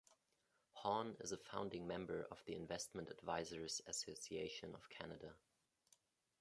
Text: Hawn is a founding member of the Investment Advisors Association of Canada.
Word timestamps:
Hawn 0.77 1.15
is 1.19 1.31
a 1.31 1.37
founding 1.37 1.85
member 1.85 2.23
of 2.31 2.43
the 2.45 2.55
Investment 2.55 3.11
Advisors 3.11 3.81
Association 3.85 4.73
of 4.73 4.89
Canada. 4.89 5.35